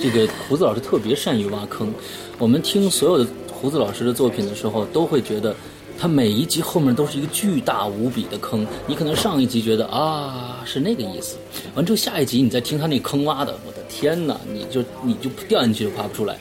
[0.00, 1.92] 这个胡子老师特别善于挖坑。
[2.38, 5.54] 我们听所有的胡子老师的作品的时候，都会觉得
[5.98, 8.66] 他每一集后面都是一个巨大无比的坑。
[8.86, 11.36] 你可能上一集觉得啊是那个意思，
[11.74, 16.38] 完之后下一集你再听他那坑挖的，我的天哪，你就你就掉进去就爬不出来。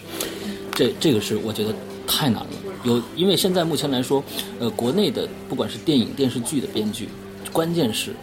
[0.74, 1.74] 这这个是我觉得
[2.08, 2.50] 太难了。
[2.84, 4.24] 有因为现在目前来说，
[4.60, 7.10] 呃，国内的不管是电影电视剧的编剧，
[7.52, 8.14] 关键是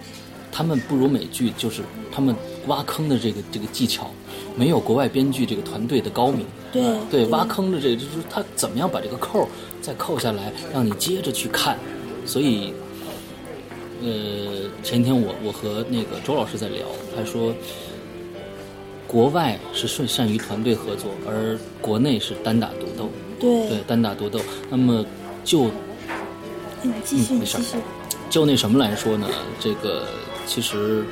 [0.50, 2.34] 他们不如美剧，就是他们
[2.66, 4.10] 挖坑的这个这个技巧，
[4.56, 6.44] 没有国外编剧这个团队的高明。
[6.72, 9.48] 对对，挖坑的这个就是他怎么样把这个扣
[9.80, 11.78] 再扣下来，让你接着去看。
[12.26, 12.74] 所以，
[14.02, 16.84] 呃，前天我我和那个周老师在聊，
[17.16, 17.54] 他说，
[19.06, 23.08] 国外是善善于团队合作，而国内是单打独斗。
[23.38, 24.40] 对对，单打独斗。
[24.70, 25.04] 那么
[25.44, 25.70] 就
[26.82, 27.58] 嗯，继续嗯没事
[28.30, 30.06] 就那什么来说呢，这个
[30.46, 31.04] 其实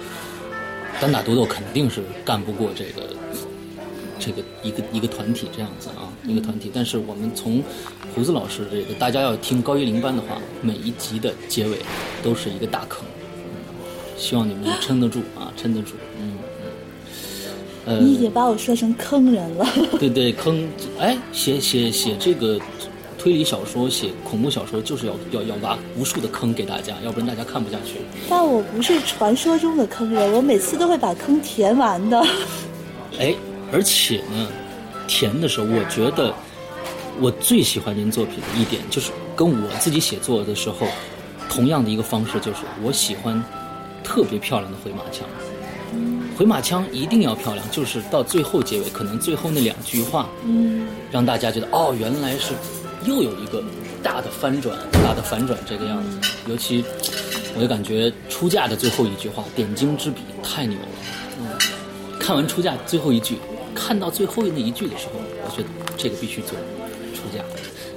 [1.01, 3.03] 单打独斗肯定是干不过这个
[4.19, 6.71] 这个一个一个团体这样子啊，一个团体。
[6.75, 7.63] 但是我们从
[8.15, 11.79] 胡子老师这个，大家要听高一零班的话，每一集的结尾
[12.23, 13.51] 都是一个大坑，嗯
[14.17, 16.46] 希望你们撑得住啊，撑得住，嗯嗯。
[17.87, 19.65] 呃，你已经把我说成坑人了。
[19.99, 20.69] 对对，坑，
[20.99, 22.59] 哎，写写写这个
[23.17, 28.01] 推理小说、写恐怖小说，就是要要要挖无数的坑给大家，要不然大家看不下去。
[28.29, 32.21] 但我不是传说中的坑人，我每次都会把坑填完的。
[33.19, 33.35] 哎，
[33.73, 34.49] 而且呢，
[35.07, 36.35] 填的时候，我觉得
[37.21, 40.87] 我最喜欢您作品的一点，就是跟我自己写作的时候
[41.49, 43.41] 同样的一个方式，就是我喜欢
[44.03, 45.25] 特别漂亮的回马枪。
[46.37, 52.53] 回马枪一定要漂亮，就是到最后结尾，可能最后那两句话，嗯，让大家觉得哦，原来是
[53.07, 53.65] 又有一个
[54.03, 56.19] 大的翻转，大的反转这个样子。
[56.47, 56.85] 尤其
[57.55, 60.89] 我就感觉出嫁的最后一句话，点睛之笔太牛了。
[61.41, 61.47] 嗯，
[62.21, 63.39] 看完出嫁最后一句，
[63.75, 66.51] 看到最后那一句的时候，我觉得这个必须做。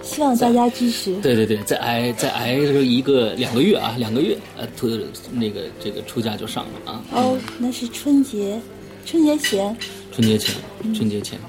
[0.09, 1.15] 希望大家支持。
[1.21, 4.89] 对对对，再挨再挨个一个两个月啊，两个月，呃，出
[5.31, 7.03] 那个这个出嫁就上了啊。
[7.11, 8.59] 哦，那是春节，
[9.05, 9.75] 春节前。
[10.11, 10.55] 春节前，
[10.93, 11.39] 春节前，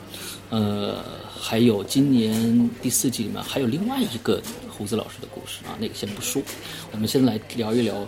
[0.51, 6.41] 呃，还有今年第四季里面还有另外一个胡子老师的故事啊，那个先不说，
[6.93, 8.07] 我们先来聊一聊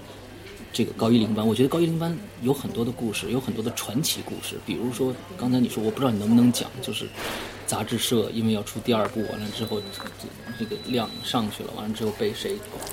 [0.73, 1.45] 这个高一零班。
[1.45, 7.07] 我觉得高一零班有很多的故事，有很多的传奇故事，比如说刚才你说，我不知道你能不能讲，就是
[7.73, 10.05] 杂志社因为要出第二部，完了之后这
[10.59, 12.53] 这个量上去了，完了之后被谁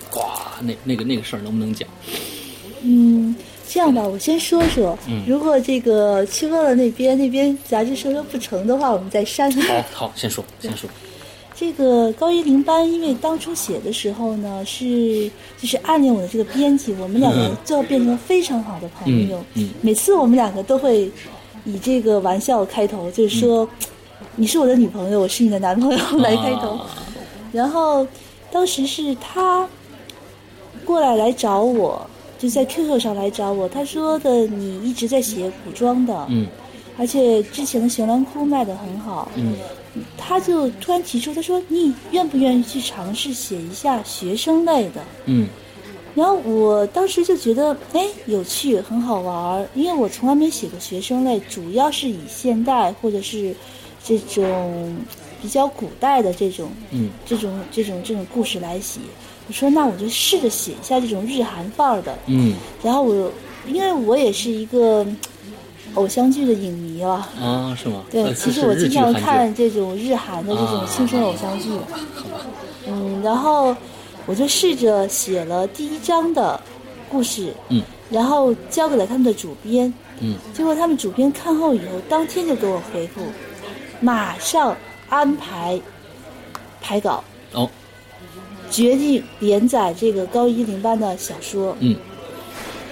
[0.09, 0.21] 呱
[0.61, 1.85] 那那个那个事儿能不能讲？
[2.81, 3.35] 嗯，
[3.67, 4.97] 这样吧，我先说说。
[5.05, 9.51] 嗯如果这个去问了那边，那边杂志社说不成的话，我们再删。
[9.51, 10.89] 好好，先说先说，
[11.53, 19.39] 这个高一零班，因为当初写的时候呢，是就是暗恋我的这个编辑，我们两个最后变成非常好的朋友。
[19.55, 21.11] 嗯嗯每次我们两个都会
[21.65, 23.67] 以这个玩笑开头，就是说、
[24.35, 26.71] 你是我的女朋友，我是你的男朋友来开头。
[26.75, 26.85] 啊。
[27.51, 28.05] 然后
[28.51, 29.67] 当时是他
[30.85, 32.05] 过来来找我，
[32.37, 36.47] 就在 QQ 上来找我，他说的你一直在写古装的，嗯。
[36.97, 39.55] 而且之前的《悬梁窟》卖得很好，嗯。
[40.17, 45.01] 他就突然提出，他说你愿不愿意去尝试写一下学生类的？
[45.25, 45.47] 嗯。
[46.15, 53.55] 然后我当时就觉得，哎，有趣，很好玩儿，因为我从来没写过学生类，主要是以现代或者是
[54.03, 54.95] 这种
[55.41, 58.99] 比较古代的这种嗯这种这种这种故事来写。
[59.47, 62.17] 我说那我就试着写一下这种日韩范儿的。
[62.27, 63.31] 嗯然后我
[63.67, 65.17] 因为我也是一个嗯
[65.95, 68.03] 偶像剧的影迷啊，啊，是吗？
[68.11, 71.69] 对，呃其实我经常看这种日韩的这种青春偶像剧。
[72.87, 73.75] 嗯，然后
[74.25, 76.59] 我就试着写了第一章的
[77.09, 77.81] 故事，嗯
[78.11, 79.91] 然后交给了他们的主编。
[80.21, 83.21] 嗯结果他们主编看后以后，当天就给我回复，
[83.99, 84.75] 马上
[85.09, 85.79] 安排
[86.81, 87.69] 排稿，哦。
[88.71, 91.75] 决定连载这个高一零班的小说。
[91.79, 91.95] 嗯。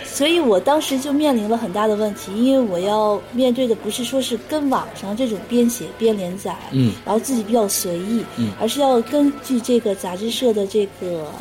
[0.04, 6.93] 所以我当时就面临了很大的问题，因为我要面对的不是说是跟网上这种边写边连载，嗯。
[7.06, 8.52] 然后自己比较随意，嗯。
[8.60, 11.32] 而是要根据这个杂志社的这个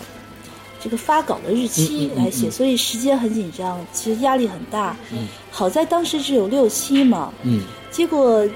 [0.78, 4.94] 这个发稿的日期嗯嗯嗯来写，嗯所以时间很紧张，其实压力很大。
[5.10, 5.26] 嗯。
[5.50, 8.46] 好在当时只有六期嘛，嗯，结果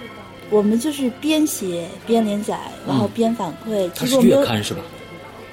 [0.50, 4.80] 我们就是边写边连载，然后边反馈，它是结果没有月刊是吧？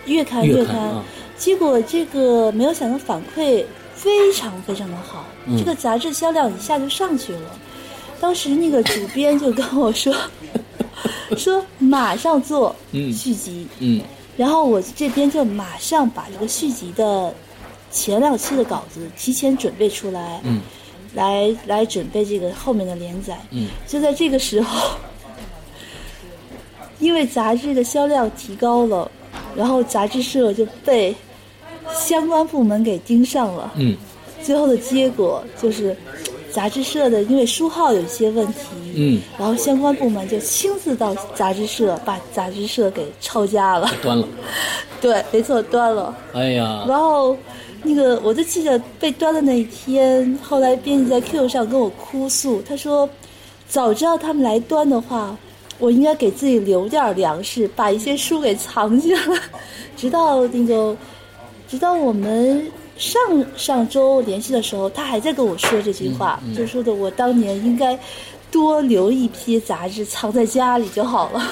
[0.06, 1.04] 月刊月月刊，啊
[1.38, 5.56] 结果这个没有想到反馈非常非常的好，嗯。
[5.58, 7.60] 这个杂志销量一下就上去了。
[8.20, 10.16] 当时那个主编就跟我说，
[11.38, 13.14] 说马上做嗯。
[13.14, 14.02] 续集，嗯。
[14.36, 17.34] 然后我这边就马上把这个续集的
[17.92, 20.62] 前两期的稿子提前准备出来，嗯
[21.14, 23.38] 来来准备这个后面的连载。
[23.52, 24.98] 嗯就在这个时候，
[27.00, 29.10] 因为杂志的销量提高了，
[29.56, 31.16] 然后杂志社就被
[31.94, 33.72] 相关部门给盯上了。
[33.76, 33.96] 嗯
[34.44, 35.96] 最后的结果就是，
[36.52, 38.60] 杂志社的因为书号有一些问题，
[38.96, 43.90] 嗯，然后相关部门就亲自到杂志社把杂志社给抄家了。
[44.02, 44.26] 端了，
[45.02, 46.16] 对，没错，端了。
[46.34, 47.36] 哎呀，然后
[47.84, 53.10] 那个我就记得被端的那一天，后来编辑在 Q 上跟我哭诉，他说
[53.68, 55.38] 早知道他们来端的话，
[55.80, 59.22] 我应该给自己留点粮食，把一些书给藏起来。
[59.96, 60.96] 直到那个，
[61.68, 63.20] 直到我们上
[63.56, 67.98] 上周联系的时候，他还在跟我说这句话，就说的我当年应该
[68.52, 71.44] 多留一批杂志藏在家里就好了。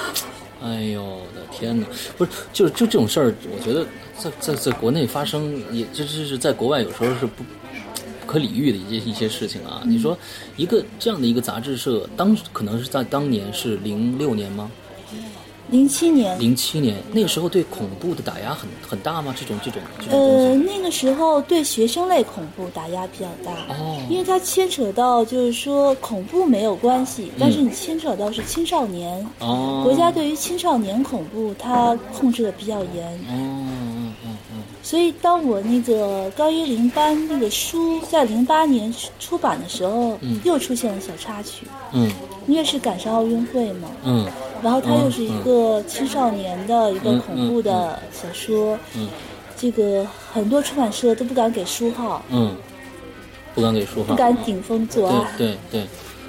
[0.62, 1.86] 哎呦我的天哪！
[2.16, 3.86] 不是，就是就这种事儿，我觉得
[4.18, 9.82] 在在在国内发生，也这这是在国外有时候是不不可理喻的一些一些事情啊。
[9.84, 10.16] 你说
[10.56, 14.70] 一个这样的一个杂志社，当可能是在当年是零六年吗？
[15.68, 19.34] 零七年，零七年那个时候对恐怖的打压很很大吗？
[19.36, 33.66] 这种这种这种呃，那个时候对学生类恐怖打压比较大，哦因为它牵扯到就是说恐怖没有关系，但是你牵扯到是青少年，哦，国家对于青少年恐怖它控制的比较严，哦
[34.86, 40.40] 所以当我那个高一零班那个书在零八年出出版的时候，嗯。
[40.44, 42.08] 又出现了小插曲，嗯。
[42.46, 44.24] 因为是赶上奥运会嘛，嗯。
[44.62, 49.08] 然后它又是一个青少年的一个嗯恐怖的小说，嗯
[49.56, 52.54] 这个很多出版社都不敢给书号，嗯，
[53.56, 55.26] 不敢给书号，不敢顶风作案。
[55.36, 55.80] 对对对，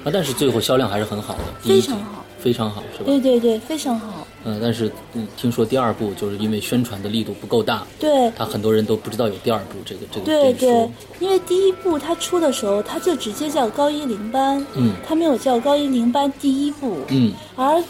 [0.02, 3.04] 啊，但是最后销量还是很好的，非常好，非常好，是吧？
[3.06, 4.26] 对对对，非常好。
[4.44, 10.88] 嗯，但是嗯，听说第二部就是因为宣传的力度不够大，对他很多人都不知道有第二部这个这个对对
[11.20, 17.82] 因为第一部它出的时候，它就直接叫高一零班，嗯它没有叫高一零班第一部，嗯而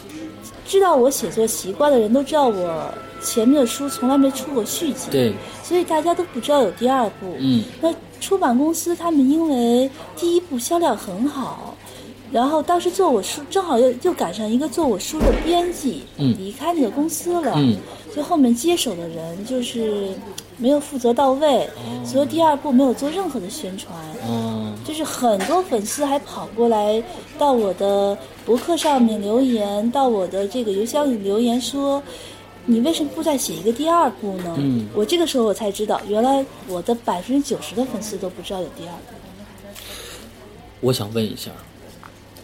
[0.65, 5.33] 知道我写作习惯的人都知道我前面的书从来没出过续集，对，
[5.63, 7.35] 所以大家都不知道有第二部。
[7.39, 11.73] 嗯那出版公司他们因为第一部销量很好，
[12.31, 17.77] 然后当时做我书正好又又赶上一个做我书的编辑、嗯离开那个公司了，嗯
[18.13, 20.09] 所以后面接手的人就是
[20.57, 21.67] 没有负责到位，
[22.05, 23.93] 所以第二部没有做任何的宣传。
[24.27, 27.03] 哦就是很多粉丝还跑过来
[27.37, 32.01] 到我的博客上面留言，到我的这个邮箱里留言说，
[32.65, 34.55] 你为什么不再写一个第二部呢？
[34.57, 39.13] 嗯我这个时候我才知道，原来我的百分之九十的粉丝都不知道有第二部。
[40.81, 41.51] 我想问一下，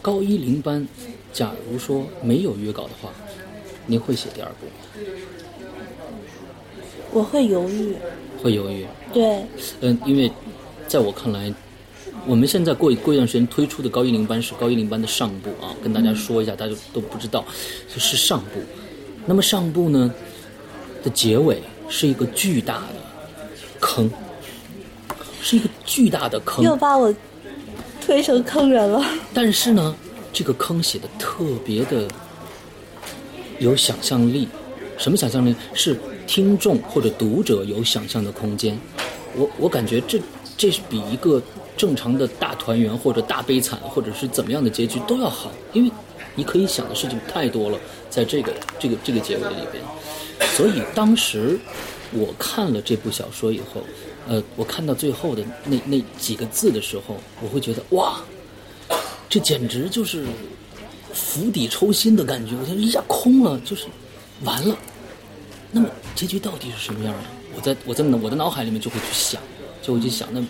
[0.02, 0.86] 高一零班，
[1.32, 3.10] 假如说没有约稿的话，
[3.86, 4.72] 您会写第二部吗？
[7.12, 7.94] 我会犹豫，
[8.42, 8.86] 会犹豫？
[9.12, 9.44] 对，
[9.80, 10.30] 嗯，因为
[10.86, 11.52] 在我看来，
[12.26, 17.44] 我们现在过一过一段时间推出的高一零班是高一零班的上部啊，跟大家说一下，大家都不知道，
[17.92, 18.60] 就是上部。
[19.24, 20.12] 那么上部呢
[21.02, 22.96] 的结尾是一个巨大的
[23.80, 24.10] 坑，
[25.40, 26.64] 是一个巨大的坑。
[26.64, 27.12] 又把我
[28.06, 29.04] 推成坑人了。
[29.34, 29.94] 但是呢，
[30.32, 32.06] 这个坑写的特别的
[33.58, 34.46] 有想象力。
[34.96, 35.54] 什么想象力？
[35.74, 38.78] 是听众或者读者有想象的空间。
[39.34, 40.20] 我我感觉这
[40.56, 41.42] 这是比一个
[41.76, 45.90] 正常的大团圆或者大悲惨或者是怎么样的结局都要好，因为
[46.36, 49.82] 你可以想的事情太多了，在这个这个这个结尾里边。
[50.54, 51.58] 所以当时
[52.12, 53.82] 我看了这部小说以后，
[54.28, 58.20] 呃，我看到最后的那那几个字的时候，我会觉得哇，
[59.28, 60.26] 这简直就是
[61.12, 63.86] 釜底抽薪的感觉，我觉得一下空了，就是
[64.42, 64.76] 完了。
[65.70, 67.20] 那么结局到底是什么样的？
[67.54, 69.40] 我在我在我的脑海里面就会去想，
[69.80, 70.42] 就会去想，那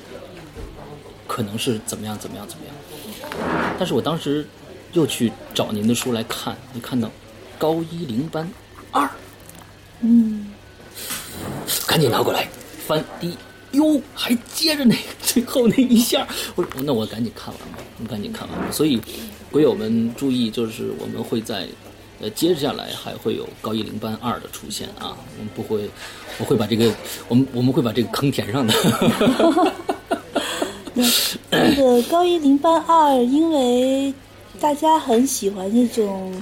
[1.27, 2.75] 可能是怎么样怎么样怎么样。
[3.79, 4.47] 但是我当时
[4.93, 7.11] 又去找您的书来看，你看到
[7.59, 8.51] 高一零班
[8.91, 9.09] 二，
[10.01, 10.53] 嗯，
[11.87, 12.49] 赶紧拿过来
[12.87, 13.37] 翻第一，
[13.73, 18.71] 哟，还接着那最后那一下，我说那我赶紧看完吧，我赶紧看完吧。
[18.71, 19.01] 所以，
[19.51, 21.67] 鬼友们注意，就是我们会在
[22.21, 25.89] 呃接着下来还会有高一零班二的出现啊，我们不会，
[26.39, 26.93] 我会把这个
[27.29, 28.75] 我们我们会把这个坑填上的。
[31.51, 34.13] 那个高一零班二，因为
[34.59, 36.33] 大家很喜欢那种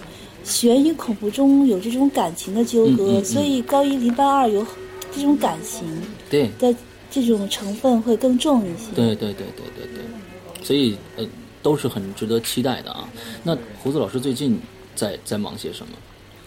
[0.44, 4.64] 悬疑恐怖中有这种感情的纠葛，嗯嗯嗯所以高一零班二有
[5.12, 5.84] 这种感情
[6.30, 6.72] 对的
[7.22, 8.92] 这种成分会更重一些。
[8.94, 11.26] 对对对对对对，所以呃
[11.62, 13.08] 都是很值得期待的啊。
[13.42, 14.58] 那胡子老师最近
[14.94, 15.92] 在在忙些什么？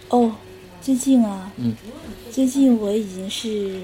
[0.10, 0.32] 哦，
[0.82, 1.76] 最近啊，嗯
[2.32, 3.82] 最近我已经是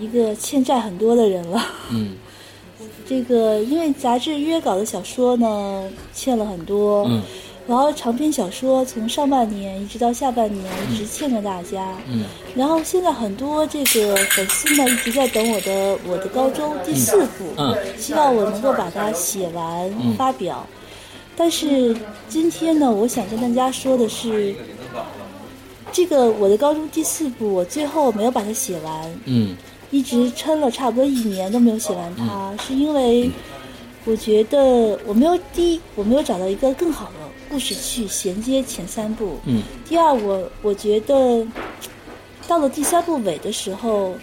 [0.00, 1.62] 一个欠债很多的人了。
[1.90, 2.16] 嗯
[3.06, 7.22] 这个因为杂志约稿的小说呢，欠了很多，嗯
[7.66, 12.24] 然后长篇小说从上半年一直到下半年一直欠着大家，嗯。
[12.54, 17.74] 然后现在很多这个粉丝呢一直在等我的我的高中第四部，嗯。
[17.98, 20.66] 希望我能够把它写完、嗯发表。
[21.36, 21.96] 但是
[22.28, 24.54] 今天呢，我想跟大家说的是，
[25.90, 29.56] 这个我的高中第四部，我最后没有把它写完，嗯。
[29.90, 33.30] 一直撑了差不多一年都没有写完它，是因为
[34.04, 37.23] 我觉得我没有第一，我没有找到一个更好的
[37.54, 39.38] 故事去衔接前三部。
[39.46, 41.46] 嗯第二，我我觉得
[42.48, 44.16] 到了第三部尾的时候，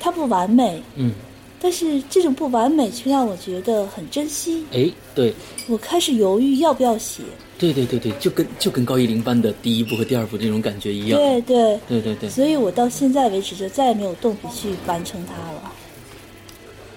[0.00, 1.12] 它不完美，嗯，
[1.60, 4.66] 但是这种不完美却让我觉得很珍惜。
[4.72, 5.32] 哎，对
[5.68, 7.22] 我开始犹豫要不要写。
[7.60, 11.20] 对对对对，就跟就跟高一零班的第一部和第二部这种感觉一样。
[11.20, 15.72] 对对，对对对，所以我到现在为止就再也没有动笔去完成它了。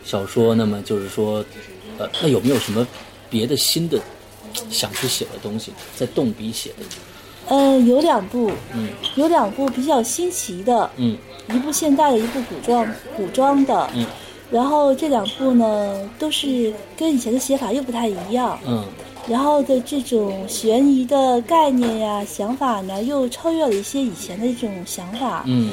[0.03, 1.45] 小说，那么就是说，
[1.99, 2.87] 呃，那有没有什么
[3.29, 4.01] 别的新的
[4.69, 6.85] 想去写的东西，在动笔写的？
[7.47, 11.17] 呃，有两部，嗯有两部比较新奇的，嗯
[11.49, 13.89] 一部现代的，一部古装古装的。
[13.93, 14.05] 嗯
[14.51, 18.59] 然后这两部呢，都是跟以前的写法又不太一样。
[18.65, 18.85] 嗯
[19.27, 25.43] 然后的这种悬疑的概念呀、想法呢，又超越了一些以前的这种想法。
[25.47, 25.71] 嗯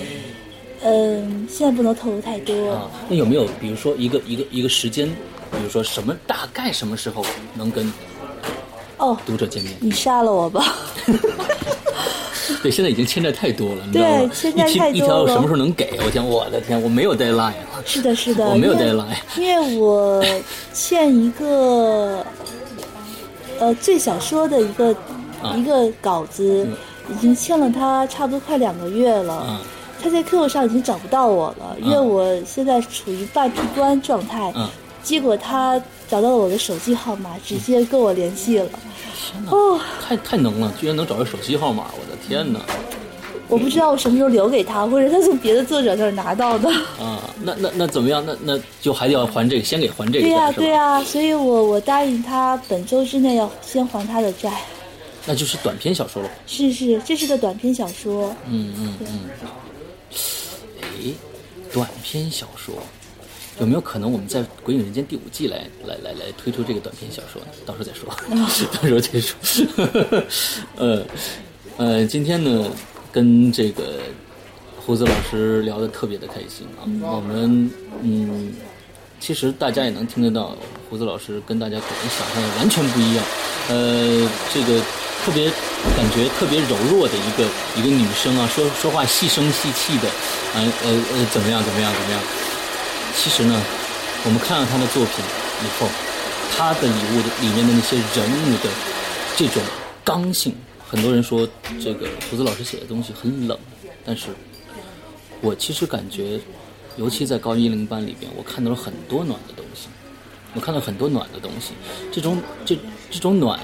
[0.82, 2.72] 嗯，现在不能透露太多。
[2.72, 7.22] 啊，那有没有比如说一个一个一个时间，比如说什么大概什么时候
[7.54, 7.92] 能跟
[9.02, 9.74] 哦，读者见面？
[9.80, 10.64] 你杀了我吧！
[12.62, 14.18] 对，现在已经欠债太多了，你知道吗？
[14.18, 15.98] 对欠债太多了一条什么时候能给？
[16.04, 17.82] 我天，我的天，我没有 deadline 了。
[17.84, 20.24] 是的，是的，我没有 deadline 因为我
[20.72, 22.24] 欠一个
[23.58, 24.94] 呃最小说的一个、
[25.42, 26.64] 啊一个稿子，
[27.10, 29.34] 已经欠了他差不多快两个月了。
[29.34, 29.60] 啊
[30.00, 34.52] 他在 QQ 上已经找不到我了，因为嗯我现在处于半闭关状态。
[34.54, 34.68] 嗯
[35.02, 35.82] 结果他
[36.12, 38.68] 找到了我的手机号码，直接跟我联系了。
[39.16, 42.60] 天哪，哦，太太能了，居然能找到手机号码，我的天哪！
[43.48, 46.68] 我不知道我什么时候留给他，或者他从别的作者那儿拿到的。
[47.00, 48.22] 啊，那那那怎么样？
[48.26, 50.52] 那那就还得要还这个，先给还这个对呀？
[50.52, 54.52] 对呀、所以我我答应他本周之内要先还他的债。
[55.24, 56.28] 那就是短篇小说了。
[56.46, 58.36] 是是，这是个短篇小说。
[58.50, 59.20] 嗯嗯嗯。
[60.82, 61.10] 哎，
[61.72, 62.74] 短篇小说
[63.60, 67.48] 有没有可能我们在《鬼影人间》第五季来来来来推出这个短篇小说呢？
[67.66, 68.08] 到时候再说，
[68.72, 70.22] 到时候再说。
[70.76, 71.04] 呃
[71.76, 72.66] 呃，今天呢，
[73.12, 74.00] 跟这个
[74.80, 76.88] 胡子老师聊得特别的开心啊。
[77.14, 77.70] 我们
[78.02, 78.52] 嗯，
[79.20, 80.56] 其实大家也能听得到，
[80.88, 83.24] 胡子老师跟大家可能想象的完全不一样。
[83.68, 84.80] 呃，这个
[85.24, 85.50] 特别
[85.94, 87.46] 感觉特别柔弱的一个
[87.76, 90.08] 一个女生啊，说说话细声细气的，
[90.54, 92.20] 呃呃呃，怎么样怎么样怎么样？
[93.16, 93.62] 其实呢，
[94.24, 95.24] 我们看了他的作品
[95.64, 95.88] 以后，
[96.56, 98.70] 他的礼物的里面的那些人物的
[99.36, 99.62] 这种
[100.04, 100.54] 刚性，
[100.88, 101.48] 很多人说
[101.80, 103.56] 这个胡子老师写的东西很冷，
[104.04, 104.28] 但是
[105.40, 106.40] 我其实感觉，
[106.96, 109.88] 尤其在高一零班里边，我看到了很多暖的东西，
[110.54, 111.72] 我看到很多暖的东西，
[112.10, 112.76] 这种这
[113.10, 113.60] 这种暖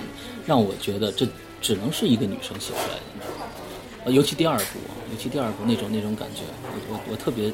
[0.46, 1.26] 让我觉得这
[1.60, 4.78] 只能是一个女生写出来的，呃尤其第二部，
[5.12, 7.52] 尤其第二部那种那种感觉，我我我特别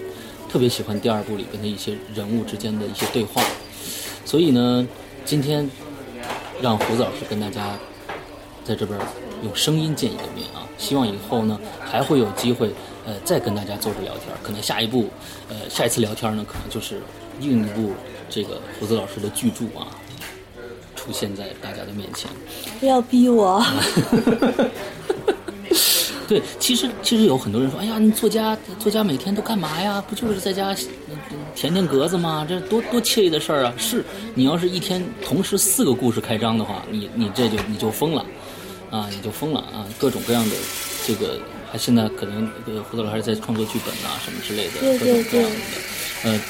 [0.55, 3.43] 特别喜欢第二部里边的一些人物之间的一些对话，
[4.25, 4.87] 所以呢，
[5.25, 5.69] 今天
[6.63, 7.77] 让胡子老师跟大家
[8.63, 8.97] 在这边
[9.43, 12.73] 用声音见一个面啊，希望以后呢还会有机会
[13.05, 15.11] 呃再跟大家坐着聊天，可能下一步
[15.49, 17.01] 呃下一次聊天呢可能就是
[17.41, 17.91] 另一部
[18.31, 19.91] 这个胡子老师的巨著啊
[20.95, 22.31] 出现在大家的面前。
[22.79, 23.61] 不要逼我。
[26.29, 30.03] 对，其实其实有很多人说，哎呀，你作家作家每天都干嘛呀？
[30.09, 30.73] 不就是在家
[31.09, 31.17] 嗯
[31.55, 32.47] 填填格子吗？
[32.49, 33.75] 这多多惬意的事儿啊！
[33.79, 34.05] 是
[34.35, 38.25] 你要是一天同时四个故事开张的话，你你这就你就疯了，
[38.91, 39.87] 啊，你就疯了啊！
[39.99, 40.57] 各种各样的
[41.07, 41.39] 这个，
[41.71, 45.57] 还现在可能呃胡子老师还在创作剧本啊什么之类的，对各种各样的。
[46.25, 46.41] 呃，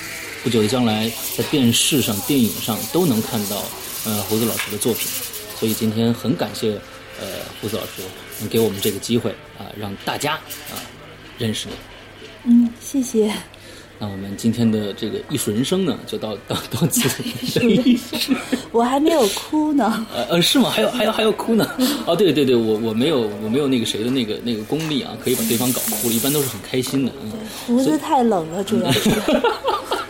[0.42, 3.62] 不久的将来，在电视上、电影上都能看到
[4.06, 5.08] 呃胡子老师的作品，
[5.58, 6.72] 所以今天很感谢
[7.20, 7.26] 呃
[7.60, 8.08] 胡子老师能
[8.50, 10.74] 给我们这个机会啊、让大家啊、
[11.38, 11.74] 认识你。
[12.46, 13.32] 嗯，谢谢。
[13.96, 17.08] 那我们今天的这个艺术人生呢，就到 到到此
[17.62, 18.34] 艺术
[18.72, 20.04] 我还没有哭呢。
[20.12, 20.68] 呃呃是吗？
[20.68, 21.66] 还有还有还要哭呢？
[22.04, 27.12] 哦，对对对，我我没有我没有那个谁的那个那个功力啊，可以把对方搞哭了，一般都是很开心的。
[27.22, 27.30] 嗯，
[27.66, 29.10] 胡子太冷了，主要是。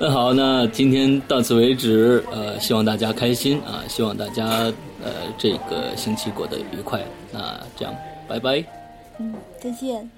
[0.00, 2.24] 那 好，那今天到此为止。
[2.32, 4.72] 呃，希望大家开心啊，希望大家
[5.04, 7.00] 呃这个星期过得愉快。
[7.30, 7.94] 那这样，
[8.26, 8.64] 拜拜。
[9.18, 10.08] 嗯，再见。